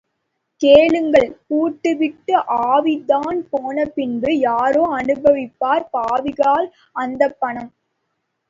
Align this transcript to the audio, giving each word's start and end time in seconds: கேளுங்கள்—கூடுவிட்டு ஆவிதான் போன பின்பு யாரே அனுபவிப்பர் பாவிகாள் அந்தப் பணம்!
கேளுங்கள்—கூடுவிட்டு 0.61 2.33
ஆவிதான் 2.67 3.37
போன 3.51 3.85
பின்பு 3.93 4.31
யாரே 4.39 4.83
அனுபவிப்பர் 4.97 5.87
பாவிகாள் 5.93 6.67
அந்தப் 6.95 7.39
பணம்! 7.39 7.71